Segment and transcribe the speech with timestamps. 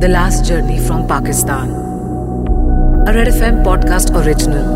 [0.00, 1.72] The Last Journey from Pakistan.
[3.06, 4.68] A Red FM podcast original,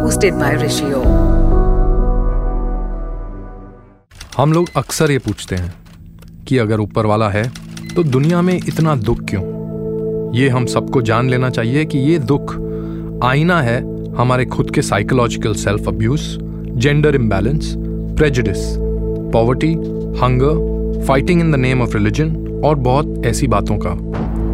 [0.00, 1.02] hosted by Rishio.
[4.36, 5.72] हम लोग अक्सर ये पूछते हैं
[6.48, 7.42] कि अगर ऊपर वाला है
[7.94, 9.42] तो दुनिया में इतना दुख क्यों
[10.36, 12.54] ये हम सबको जान लेना चाहिए कि ये दुख
[13.24, 13.80] आईना है
[14.16, 16.28] हमारे खुद के psychological self abuse
[16.78, 17.74] gender imbalance
[18.18, 18.64] prejudice
[19.32, 19.72] poverty
[20.24, 23.94] hunger fighting in the name of religion और बहुत ऐसी बातों का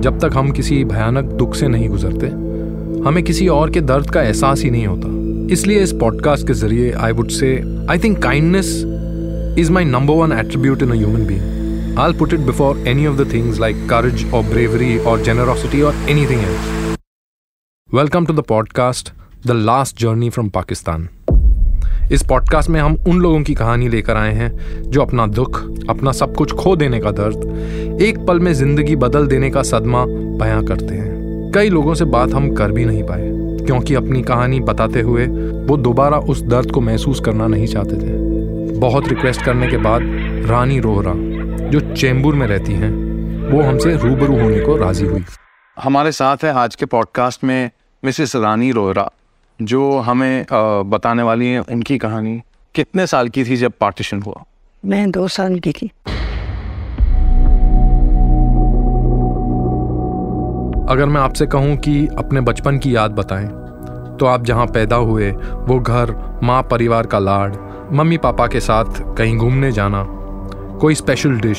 [0.01, 2.27] जब तक हम किसी भयानक दुख से नहीं गुजरते,
[3.09, 5.09] हमें किसी और के दर्द का एहसास ही नहीं होता।
[5.53, 7.51] इसलिए इस पॉडकास्ट के ज़रिए I would say
[7.91, 8.67] I think kindness
[9.59, 13.33] is my number one attribute in human being I put it before any of the
[13.33, 15.95] things like courage और ब्रेवरी और जेनरॉसिटी और
[16.27, 16.43] anything
[17.95, 19.13] welcome to the podcast
[19.47, 21.09] the last journey from Pakistan
[22.13, 24.51] इस podcast में हम उन लोगों की कहानी लेकर आए हैं
[24.83, 29.27] जो अपना दुख, अपना सब कुछ खो देने का दर्द, एक पल में ज़िंदगी बदल
[29.27, 33.29] देने का सदमा बयां करते हैं। कई लोगों से बात हम कर भी नहीं पाए,
[33.67, 35.27] क्योंकि अपनी कहानी बताते हुए
[35.67, 40.03] वो दोबारा उस दर्द को महसूस करना नहीं चाहते थे। बहुत रिक्वेस्ट करने के बाद
[40.47, 41.13] रानी रोहरा,
[41.71, 42.93] जो चेंबूर में रहती हैं,
[43.51, 45.25] वो हमसे रूबरू होने को राज़ी हुई।
[45.77, 47.71] हमारे साथ है आज के पॉडकास्ट में
[48.03, 49.11] मिसेस रानी रोहरा
[49.59, 50.47] जो हमें
[50.91, 52.41] बताने वाली है उनकी कहानी
[52.75, 54.45] कितने साल की थी जब पार्टीशन हुआ?
[54.85, 55.91] मैं दो साल की थी।
[60.89, 63.49] अगर मैं आपसे कहूँ कि अपने बचपन की याद बताएँ
[64.19, 67.57] तो आप जहाँ पैदा हुए वो घर माँ परिवार का लाड
[67.93, 70.05] मम्मी पापा के साथ कहीं घूमने जाना
[70.81, 71.59] कोई स्पेशल डिश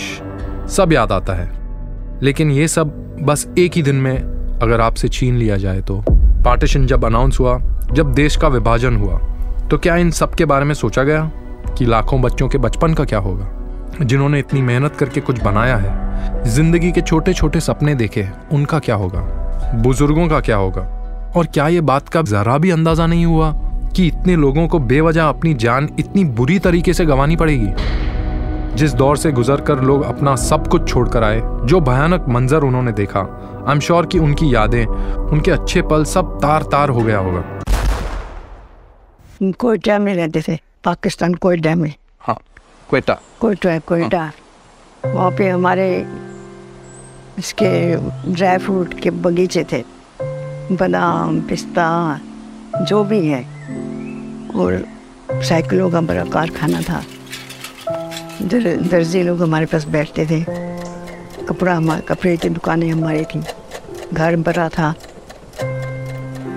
[0.69, 4.17] सब याद आता है। लेकिन ये सब बस एक ही दिन में
[4.61, 6.01] अगर आपसे छीन लिया जाए तो।
[6.45, 7.57] पार्टीशन जब अनाउंस हुआ
[7.93, 9.17] जब देश का विभाजन हुआ
[9.69, 11.29] तो क्या इन सब के बारे में सोचा गया
[11.77, 13.47] कि लाखों बच्चों के बचपन का क्या होगा?
[14.01, 18.95] जिन्होंने इतनी मेहनत करके कुछ बनाया है, ज़िंदगी के छोटे छोटे सपने देखे उनका क्या
[18.95, 19.21] होगा?
[19.75, 20.81] बुज़ुर्गों का क्या होगा?
[21.37, 23.51] और क्या ये बात का जरा भी अंदाज़ा नहीं हुआ
[23.95, 27.73] कि इतने लोगों को बेवजह अपनी जान इतनी बुरी तरीके से गंवानी पड़ेगी?
[28.75, 32.91] जिस दौर से गुजर कर लोग अपना सब कुछ छोड़कर आए, जो भयानक मंजर उन्होंने
[32.91, 33.19] देखा
[33.67, 37.58] आई एम श्योर कि उनकी यादें, उनके अच्छे पल सब तार तार हो गया होगा।
[39.41, 42.39] कोयटा में रहते थे पाकिस्तान कोयटा में हाँ
[42.89, 44.31] क्वेटा कोयटा कोयटा।
[45.05, 46.05] वहाँ पे हमारे
[47.39, 47.95] इसके
[48.33, 49.83] ड्राई फ्रूट के बगीचे थे।
[50.75, 52.19] बादाम पिस्ता
[52.81, 53.41] जो भी है।
[54.55, 54.85] और
[55.33, 57.03] साइकिलों का बड़ा कारखाना था।
[58.41, 60.45] दर, दर्जी लोग हमारे पास बैठते थे।
[61.45, 63.43] कपड़ा हमारे कपड़े की दुकानें हमारी थी।
[64.13, 64.95] घर बड़ा था।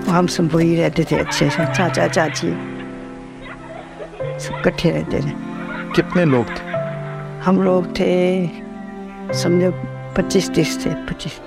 [0.09, 2.72] हम सब वही रहते थे अच्छे से। चाचा चाची।
[4.43, 5.33] सब इकट्ठे रहते थे।
[5.97, 6.73] कितने लोग थे?
[7.45, 8.47] हम लोग थे
[9.35, 9.71] समझो
[10.17, 11.41] पच्चीस तीस थे पच्चीस।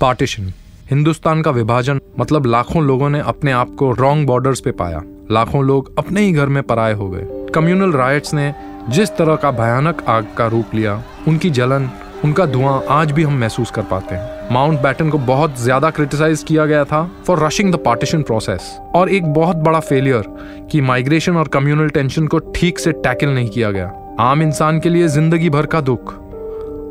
[0.00, 0.52] पार्टीशन
[0.90, 5.64] हिंदुस्तान का विभाजन मतलब लाखों लोगों ने अपने आप को रॉन्ग बॉर्डर्स पे पाया। लाखों
[5.64, 8.54] लोग अपने ही घर में पराए हो गए। कम्युनल राइट्स ने
[8.88, 11.90] जिस तरह का भयानक आग का रूप लिया उनकी जलन
[12.24, 16.42] उनका धुआँ आज भी हम महसूस कर पाते हैं। माउंट बैटन को बहुत ज़्यादा क्रिटिसाइज
[16.42, 20.24] किया गया था for rushing the partition process और एक बहुत बड़ा फेलियर
[20.70, 24.88] कि माइग्रेशन और कम्युनल टेंशन को ठीक से टैकल नहीं किया गया। आम इंसान के
[24.88, 26.12] लिए ज़िंदगी भर का दुख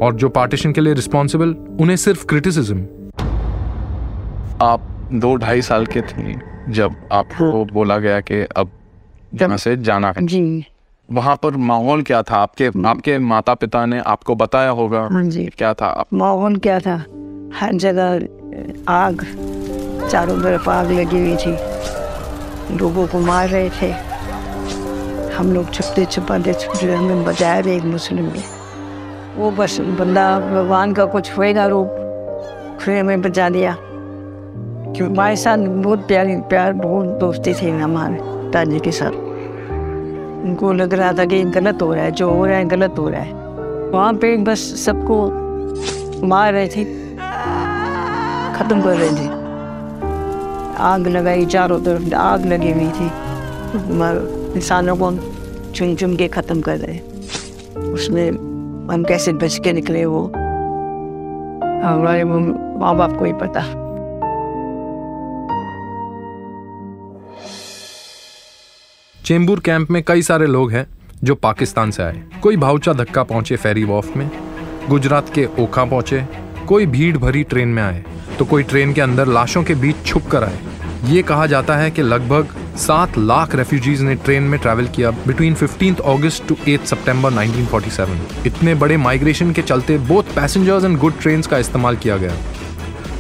[0.02, 2.82] और जो पार्टीशन के लिए रिस्पॉन्सिबल उन्हें सिर्फ़ क्रिटिसिज्म
[4.62, 6.34] आप दो ढाई साल के थे
[6.72, 8.72] जब आपको बोला गया कि अब
[9.34, 10.66] यहाँ से जाना है। जी।
[11.12, 12.36] वहाँ पर माहौल क्या था?
[12.36, 15.86] आपके आपके माता पिता ने आपको बताया होगा हाँ जी। क्या था?
[15.86, 16.96] आप माहौल क्या था?
[17.56, 18.14] हर जगह
[18.88, 19.26] आग
[20.12, 21.52] चारों तरफ़ आग लगी हुई थी।
[22.78, 23.92] लोगों को मार रहे थे।
[25.34, 28.44] हम लोग छुपते छुपाते छुपते हमें बचाया भी एक मुस्लिम ने।
[29.38, 35.58] वो बस बंदा भगवान का कुछ होएगा रूप फिर हमें बचा दिया। क्यों हमारे साथ
[35.58, 38.18] बहुत प्यारी प्यार बहुत दोस्ती थी हमारे
[38.52, 39.33] ताजी के साथ।
[40.44, 43.10] उनको लग रहा था कि गलत हो रहा है, जो हो रहा है गलत हो
[43.10, 43.34] रहा है।
[43.92, 45.18] वहाँ पे बस सबको
[46.28, 46.84] मार रहे थे,
[48.56, 49.28] ख़त्म कर रहे थे।
[50.84, 53.12] आग लगाई, चारों तरफ़ आग लगी हुई थी।
[54.56, 55.12] इंसानों को
[55.72, 57.00] चुन चुन के ख़त्म कर रहे
[57.94, 58.30] उसमें
[58.90, 60.26] हम कैसे बच के निकले वो?
[61.84, 63.62] हमारे माँ बाप को ही पता।
[69.26, 70.86] चेंबूर कैंप में कई सारे लोग हैं
[71.24, 74.30] जो पाकिस्तान से आए। कोई भाउचा धक्का पहुँचे फेरी वॉफ में,
[74.90, 76.24] गुजरात के ओखा पहुँचे,
[76.68, 78.04] कोई भीड़ भरी ट्रेन में आए
[78.40, 80.60] तो कोई ट्रेन के अंदर लाशों के बीच छुप कर आए।
[81.06, 85.56] ये कहा जाता है कि लगभग सात लाख रेफ्यूजीज ने ट्रेन में ट्रैवल किया between
[85.56, 91.20] fifteen August to eight September 1947 इतने बड़े माइग्रेशन के चलते both passengers and good
[91.22, 92.36] train का इस्तेमाल किया गया।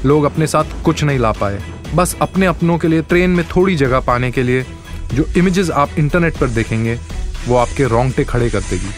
[0.05, 1.63] लोग अपने साथ कुछ नहीं ला पाए।
[1.95, 4.65] बस अपने अपनों के लिए ट्रेन में थोड़ी जगह पाने के लिए
[5.13, 6.99] जो इमेजेस आप इंटरनेट पर देखेंगे,
[7.47, 8.91] वो आपके रोंगटे खड़े कर देगी।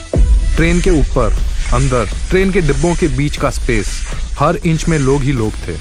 [0.56, 1.36] ट्रेन के ऊपर,
[1.74, 3.88] अंदर, ट्रेन के डिब्बों के बीच का स्पेस
[4.40, 5.76] हर इंच में लोग ही लोग थे।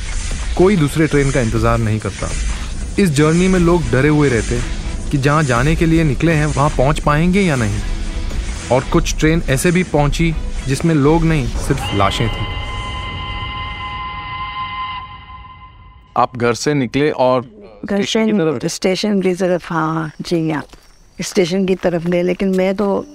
[0.56, 2.30] कोई दूसरे ट्रेन का इंतज़ार नहीं करता।
[2.98, 4.60] इस जर्नी में लोग डरे हुए रहते
[5.10, 7.80] कि जहाँ जाने के लिए निकले हैं, वहाँ पहुँच पाएँगे या नहीं।
[8.72, 10.34] और कुछ ट्रेन ऐसे भी पहुँची
[10.66, 12.63] जिसमें लोग नहीं, सिर्फ़ लाशें थी।
[16.16, 17.44] आप घर से निकले और
[17.84, 20.62] घर से स्टेशन की तरफ़ हाँ जी हाँ
[21.22, 23.06] स्टेशन की तरफ़ ले लेकिन मैं तो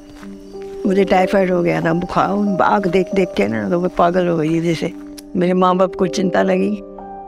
[0.85, 4.37] मुझे टाइफाइड हो गया था बुखार आग देख देख के ना तो मैं पागल हो
[4.37, 4.93] गई जैसे।
[5.35, 6.77] मेरे माँ बाप को चिंता लगी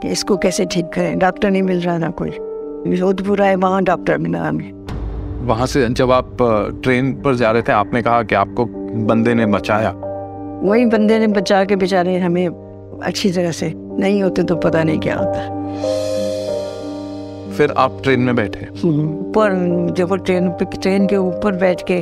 [0.01, 4.17] कि इसको कैसे ठीक करें। डॉक्टर नहीं मिल रहा था कोई। जोधपुर आए वहाँ डॉक्टर
[4.17, 4.71] मिला हमें।
[5.47, 6.37] वहाँ से जब आप
[6.83, 8.65] ट्रेन पर जा रहे थे आपने कहा कि आपको
[9.05, 9.91] बंदे ने बचाया।
[10.63, 12.47] वही बंदे ने बचा के बेचारे हमें
[13.03, 15.49] अच्छी तरह से नहीं होते तो पता नहीं क्या होता।
[17.57, 18.67] फिर आप ट्रेन में बैठे?
[18.85, 19.53] ऊपर
[19.97, 21.99] जब वो ट्रेन पे ट्रेन के ऊपर बैठ के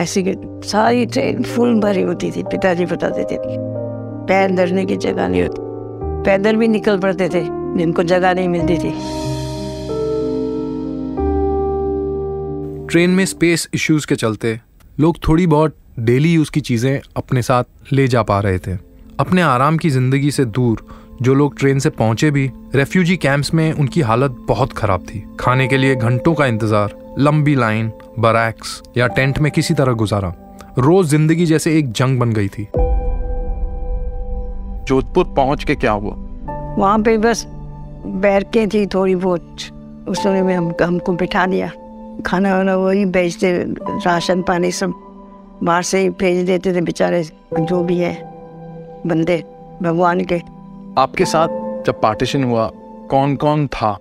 [0.00, 0.34] ऐसी के
[0.68, 3.38] सारी ट्रेन फुल भरी होती थी पिताजी बताते थे।
[4.26, 5.60] पैर धरने की जगह नहीं होती।
[6.24, 7.42] पैदल भी निकल पड़ते थे
[7.78, 8.90] जिनको जगह नहीं मिलती थी।
[12.86, 14.60] ट्रेन में स्पेस इश्यूज़ के चलते
[15.00, 18.85] लोग थोड़ी बहुत डेली यूज़ की चीज़ें अपने साथ ले जा पा रहे थे।
[19.20, 20.80] अपने आराम की ज़िंदगी से दूर
[21.22, 25.68] जो लोग ट्रेन से पहुँचे भी रेफ्यूजी कैंप्स में उनकी हालत बहुत खराब थी। खाने
[25.68, 30.32] के लिए घंटों का इंतज़ार लंबी लाइन बरैक्स या टेंट में किसी तरह गुजारा।
[30.78, 32.66] रोज ज़िंदगी जैसे एक जंग बन गई थी।
[34.84, 36.14] जोधपुर पहुँच के क्या हुआ?
[36.78, 39.56] वहाँ पे बस बैरकें थी थोड़ी बहुत।
[40.08, 41.72] उस समय में हम हमको बिठा दिया।
[42.26, 43.56] खाना वाना वही बेचते
[44.06, 44.92] राशन पानी सब
[45.62, 47.22] बाहर से ही भेज देते थे बेचारे
[47.54, 48.14] जो भी है।
[49.06, 49.42] बंदे
[49.82, 50.40] भगवान के।
[50.98, 51.48] आपके साथ
[51.86, 52.70] जब पार्टीशन हुआ
[53.10, 53.96] कौन कौन था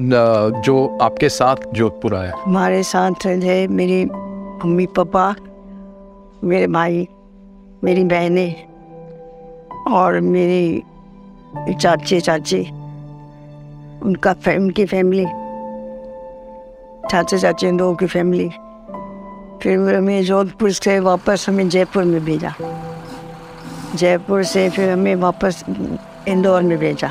[0.00, 2.32] जो आपके साथ जोधपुर आया?
[2.36, 5.34] हमारे साथ है मेरी मम्मी पापा
[6.44, 7.06] मेरे भाई
[7.84, 8.54] मेरी बहनें
[9.90, 10.82] और मेरी
[11.72, 12.60] चाचे चाची
[14.00, 15.26] उनका फै, उनकी फैमिली।
[17.10, 18.48] चाचे चाची इन लोगों की फैमिली।
[19.62, 22.52] फिर हमें जोधपुर से वापस हमें जयपुर में भेजा।
[23.94, 25.64] जयपुर से फिर हमें वापस
[26.28, 27.10] इंदौर में भेजा।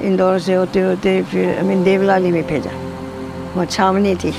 [0.00, 2.70] इंदौर से होते होते फिर हमें देवलाली में भेजा।
[3.54, 4.34] वहाँ छावनी थी,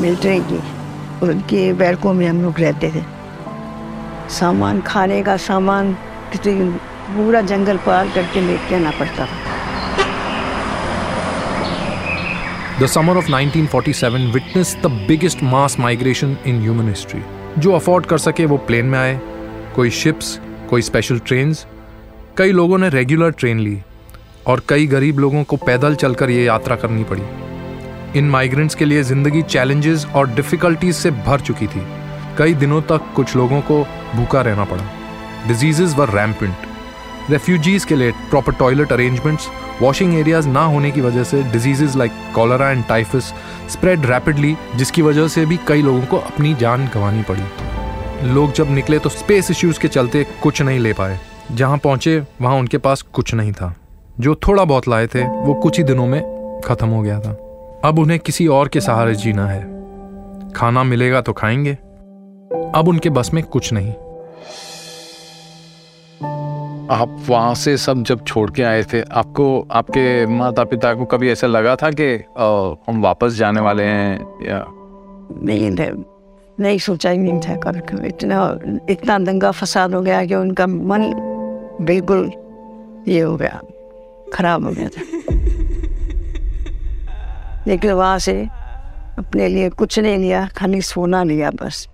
[0.00, 0.62] मिलिट्री की।
[1.22, 3.02] उनके बैरकों में हम लोग रहते थे।
[4.30, 5.92] सामान, खाने का सामान,
[6.32, 6.70] किसी
[7.08, 9.56] पूरा जंगल पार करके लेके आना पड़ता था।
[12.78, 17.20] The summer of 1947 witnessed the biggest mass migration in human history.
[17.58, 19.20] जो अफोर्ड कर सके वो प्लेन में आए
[19.76, 20.38] कोई शिप्स
[20.70, 21.66] कोई स्पेशल ट्रेन्स
[22.38, 23.76] कई लोगों ने रेगुलर ट्रेन ली
[24.46, 29.02] और कई गरीब लोगों को पैदल चलकर ये यात्रा करनी पड़ी। इन माइग्रेंट्स के लिए
[29.02, 31.82] ज़िंदगी चैलेंजेस और डिफिकल्टीज से भर चुकी थी।
[32.38, 33.82] कई दिनों तक कुछ लोगों को
[34.14, 34.84] भूखा रहना पड़ा।
[35.48, 39.48] डिजीजेज वर रैम्पेंट रेफ्यूजीज के लिए proper toilet arrangements
[39.82, 43.32] washing areas ना होने की वजह से diseases like cholera and typhus
[43.70, 47.75] spread rapidly जिसकी वजह से भी कई लोगों को अपनी जान गंवानी पड़ी।
[48.22, 51.18] लोग जब निकले तो स्पेस इश्यूज़ के चलते कुछ नहीं ले पाए।
[51.52, 53.74] जहाँ पहुँचे वहाँ उनके पास कुछ नहीं था।
[54.20, 56.22] जो थोड़ा बहुत लाए थे वो कुछ ही दिनों में
[56.64, 57.30] खत्म हो गया था।
[57.84, 59.60] अब उन्हें किसी और के सहारे जीना है।
[60.52, 61.72] खाना मिलेगा तो खाएँगे।
[62.74, 63.92] अब उनके बस में कुछ नहीं।
[66.90, 71.30] आप वहाँ से सब जब छोड़ के आए थे आपको आपके माता पिता को कभी
[71.30, 72.14] ऐसा लगा था कि
[72.90, 74.64] हम वापस जाने वाले हैं या
[75.42, 76.15] नहीं थे
[76.60, 78.38] नहीं सोचा ही नहीं था कर इतना
[78.90, 81.02] इतना दंगा फसाद हो गया कि उनका मन
[81.80, 82.30] बिल्कुल
[83.08, 83.60] ये हो गया,
[84.34, 85.02] खराब हो गया था।
[87.66, 88.34] लेकिन वहाँ से
[89.18, 91.86] अपने लिए कुछ नहीं लिया, खाली सोना लिया बस।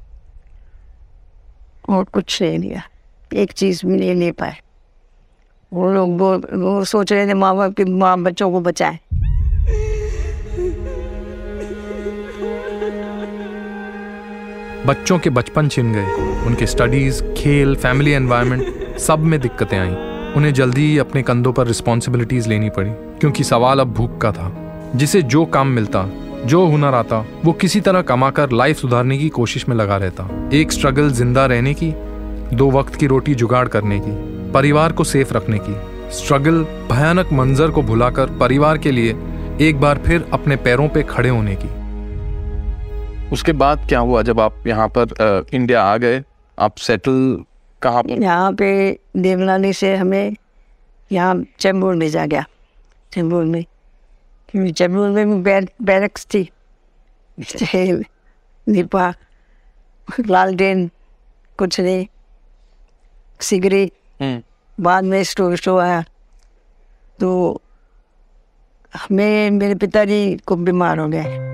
[1.89, 2.83] और कुछ नहीं लिया,
[3.33, 4.57] एक चीज़ भी नहीं ले पाए।
[5.73, 8.99] वो लोग वो वो सोच रहे थे माँ बाप की, माँ बच्चों को बचाए।
[14.87, 16.07] बच्चों के बचपन छिन गए।
[16.47, 21.67] उनके स्टडीज़ खेल फैमिली एनवायरनमेंट सब में दिक्कतें आईं। उन्हें जल्दी ही अपने कंधों पर
[21.67, 24.53] रिस्पॉन्सिबिलिटीज लेनी पड़ी, क्योंकि सवाल अब भूख का था।
[24.97, 26.11] जिसे जो काम मिलता,
[26.45, 30.73] जो हुनर आता, वो किसी तरह कमाकर लाइफ सुधारने की कोशिश में लगा रहता। एक
[30.73, 31.93] स्ट्रगल ज़िंदा रहने की,
[32.57, 34.13] दो वक्त की रोटी जुगाड़ करने की,
[34.53, 35.77] परिवार को सेफ़ रखने की।
[36.11, 36.63] स्ट्रगल
[36.93, 39.17] भयानक मंजर को भुलाकर परिवार के लिए
[39.61, 41.82] एक बार फिर अपने पैरों पे खड़े होने की।
[43.33, 46.25] उसके बाद क्या हुआ जब आप यहाँ पर अ, इंडिया आ गए?
[46.59, 47.45] आप सेटल
[47.83, 50.37] कहाँ यहाँ पे देवलानी से हमें
[51.13, 52.45] यहाँ चैम्बूर में जा गया।
[53.13, 53.65] चैम्बूर में।
[54.49, 56.51] क्योंकि चैम्बूर में बैर, बैरक्स थी।
[58.69, 59.15] दीपा
[60.29, 60.91] लालटेन
[61.59, 62.07] कुछ नहीं।
[63.41, 64.43] सिगरेट। हम्म,
[64.81, 66.05] बाद में स्टोर शो आया।
[67.21, 67.61] तो
[68.95, 71.52] हमें मेरे पिताजी को बीमार हो गए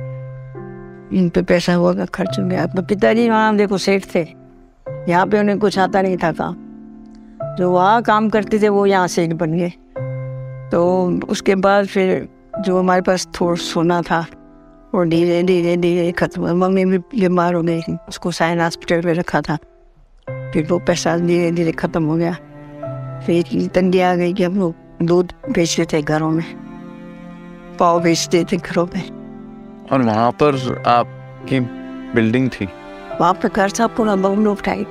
[1.12, 4.26] इन पे पैसा हुआ का खर्च हो गया तो पिताजी वहाँ देखो, सेठ थे।
[5.08, 6.56] यहाँ पे उन्हें कुछ आता नहीं था काम।
[7.58, 9.72] जो वहाँ काम करते थे, वो यहाँ सेठ बन गए।
[10.72, 10.80] तो
[11.28, 12.28] उसके बाद फिर
[12.60, 14.26] जो हमारे पास थोड़ा सोना था,
[14.94, 19.14] वो धीरे धीरे धीरे खत्म हुआ। मम्मी भी बीमार हो गई उसको साइन हॉस्पिटल में
[19.14, 19.56] रखा था।
[20.52, 22.32] फिर वो पैसा धीरे धीरे ख़त्म हो गया।
[23.26, 26.44] फिर इतनी तंगी आ गई कि हम लोग दूध बेचते थे घरों में।
[27.78, 29.17] पाव बेचते थे घरों में।
[29.92, 31.60] और वहाँ पर आपकी
[32.14, 32.68] बिल्डिंग थी।
[33.20, 34.86] वहाँ पे घर था पूरा बंगलो टाइप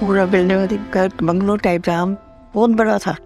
[0.00, 2.16] पूरा बिल्डिंग घर बंगलो टाइप था। हम
[2.54, 3.16] बहुत बड़ा था।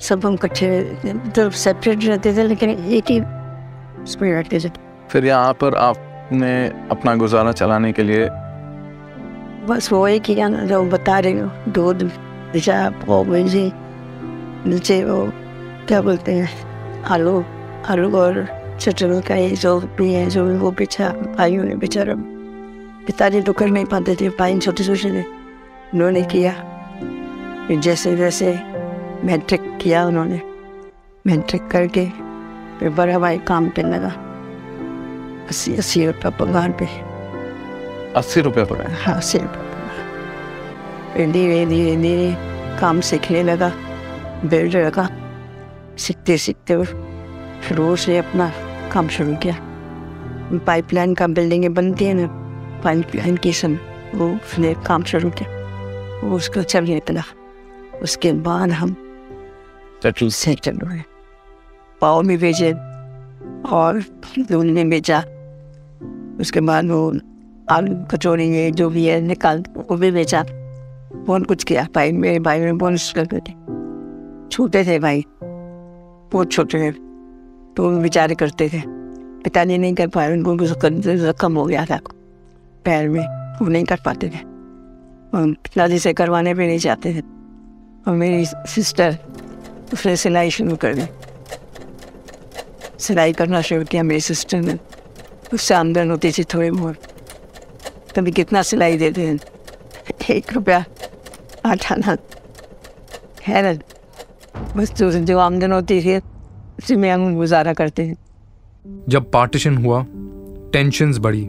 [0.00, 0.68] सब हम इकट्ठे
[1.06, 3.20] मतलब सेपरेट रहते थे लेकिन एक ही
[4.02, 4.70] उसमें रहते थे।
[5.10, 6.52] फिर यहाँ पर आपने
[6.90, 8.28] अपना गुजारा चलाने के लिए
[9.66, 12.02] बस वो एक ही ना जो बता रही हो दूध
[12.52, 13.70] बेचा वो भेजी
[14.66, 15.30] नीचे वो
[15.88, 17.02] क्या बोलते हैं?
[17.04, 17.44] आलू
[17.88, 18.46] आलू और
[18.80, 22.14] चटनी का ये जो भी है जो भी वो बेचा भाइयों ने बेचारा
[23.06, 25.24] पिताजी तो कर नहीं पाते थे भाई छोटे छोटे थे
[25.94, 26.52] उन्होंने किया
[27.78, 28.52] जैसे जैसे
[29.24, 30.40] मैट्रिक किया उन्होंने
[31.26, 32.04] मैट्रिक करके
[32.78, 34.12] फिर बड़ा भाई काम पे लगा
[35.48, 36.86] अस्सी अस्सी रुपये पगार पे
[38.16, 39.46] अस्सी रुपये पर है हाँ सिर
[41.14, 42.32] फिर धीरे धीरे धीरे
[42.80, 43.72] काम सीखने लगा
[44.44, 45.08] बिल्डर लगा
[45.98, 46.82] सीखते सीखते
[47.62, 48.50] फिर से अपना
[48.92, 49.56] काम शुरू किया।
[50.66, 52.26] पाइपलाइन का बिल्डिंगें बनती है ना
[52.84, 53.78] पाइपलाइन की सब
[54.14, 55.48] वो फिर काम शुरू किया।
[56.24, 57.22] वो उसका चलने निकला
[58.02, 58.96] उसके बाद हम
[60.04, 61.02] सेटल। हुए
[62.00, 62.72] पाव भी बेचे
[63.70, 64.02] और
[64.38, 65.18] दूध ने बेचा
[66.40, 67.12] उसके बाद वो
[67.70, 70.44] आलू कचौड़ी ये जो भी है निकाल वो भी बेचा
[71.14, 72.98] बहुत कुछ किया भाई मेरे भाई में बहुत
[74.50, 75.24] छोटे थे भाई
[76.32, 77.09] बहुत छोटे थे।
[77.76, 78.82] तो वो बेचारे करते थे।
[79.42, 80.56] पिताजी नहीं कर पाए उनको
[81.16, 81.98] जख्म हो गया था।
[82.84, 84.38] पैर में वो नहीं कर पाते थे।
[85.34, 87.20] और पिताजी से करवाने भी नहीं चाहते थे।
[88.08, 89.18] और मेरी सिस्टर
[89.92, 91.02] उसने सिलाई शुरू कर दी।
[92.98, 94.78] सिलाई करना शुरू किया मेरी सिस्टर ने।
[95.54, 96.96] उससे आमदन होती थी थोड़ी बहुत।
[98.16, 99.38] कभी कितना सिलाई देते हैं।
[100.30, 100.84] एक रुपया
[101.66, 102.16] आठ आना।
[103.48, 103.72] ना
[104.76, 106.29] बस जो आमदन होती थी
[106.80, 108.16] उसी में हम गुजारा करते हैं।
[109.08, 110.06] जब पार्टीशन हुआ
[110.72, 111.42] टेंशन बढ़ी।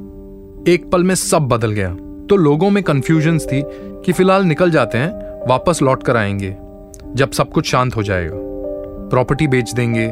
[0.73, 1.95] एक पल में सब बदल गया।
[2.29, 3.63] तो लोगों में कंफ्यूजन थी
[4.05, 5.09] कि फ़िलहाल निकल जाते हैं
[5.49, 6.57] वापस लौट कर आएँगे
[7.15, 8.35] जब सब कुछ शांत हो जाएगा।
[9.09, 10.11] प्रॉपर्टी बेच देंगे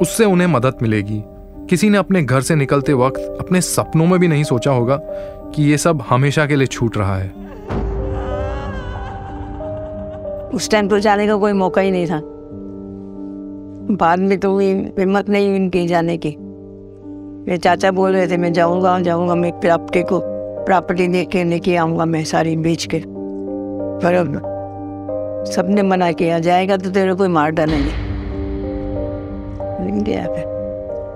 [0.00, 1.22] उससे उन्हें मदद मिलेगी।
[1.70, 5.00] किसी ने अपने घर से निकलते वक्त अपने सपनों में भी नहीं सोचा होगा
[5.54, 7.28] कि ये सब हमेशा के लिए छूट रहा है।
[10.48, 12.35] उस टाइम तो जाने का कोई मौका ही नहीं था।
[13.90, 16.36] बाद में तो हिम्मत नहीं हुई जाने की।
[17.46, 20.20] मेरे चाचा बोल रहे थे, मैं जाऊँगा जाऊँगा मैं प्रॉपर्टी को,
[20.64, 23.02] प्रॉपर्टी देख के लेके आऊँगा मैं सारी बेच के।
[24.04, 24.44] पर
[25.52, 28.06] सबने मना किया, जाएगा तो तेरे कोई मार डालेंगे
[30.02, 30.44] गया फिर।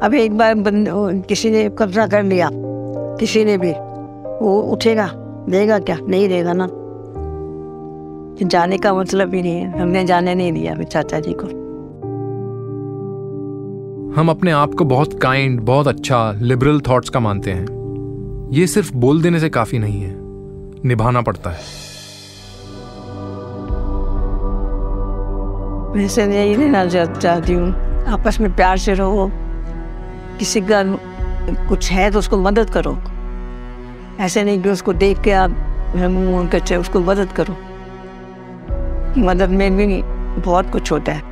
[0.03, 0.89] अब एक बार बंद
[1.29, 3.73] किसी ने कब्जा कर लिया, किसी ने भी।
[4.45, 5.11] वो उठेगा,
[5.49, 5.99] देगा क्या?
[6.03, 6.69] नहीं देगा ना।
[8.43, 11.60] जाने का मतलब ही नहीं है। हमने जाने नहीं दिया चाचा जी को।
[14.21, 17.67] हम अपने आप को बहुत काइंड बहुत अच्छा लिबरल थॉट्स का मानते हैं।
[18.53, 20.15] ये सिर्फ़ बोल देने से काफ़ी नहीं है।
[20.89, 21.61] निभाना पड़ता है।
[25.97, 27.73] मैं यही लेना चाहती हूँ।
[28.07, 29.31] आपस में प्यार से रहो।
[30.39, 30.83] किसी का
[31.69, 32.99] कुछ है तो उसको मदद करो।
[34.21, 35.51] ऐसे नहीं कि उसको देख के आप
[35.97, 37.57] मुँह कच्चे उसको मदद करो।
[39.21, 40.03] मदद में भी
[40.41, 41.23] बहुत कुछ होता है।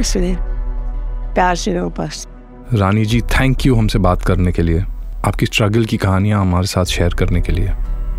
[0.00, 0.51] इसलिए
[1.34, 2.26] प्यार से रहो बस।
[2.74, 4.84] रानी जी थैंक यू हमसे बात करने के लिए।
[5.24, 7.68] आपकी स्ट्रगल की कहानियाँ हमारे साथ शेयर करने के लिए।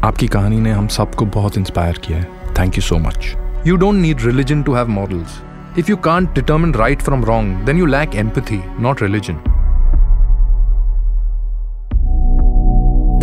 [0.04, 2.28] आपकी कहानी ने हम सबको बहुत इंस्पायर किया है।
[2.60, 3.34] Thank you so much
[3.68, 5.42] you don't need religion to have models
[5.80, 9.38] if you can't determine right from wrong then you lack empathy not religion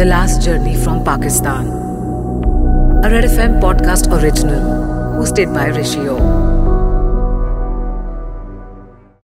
[0.00, 1.66] The Last Journey from Pakistan.
[3.00, 4.70] A Red FM podcast original
[5.18, 6.50] hosted by Rishi O.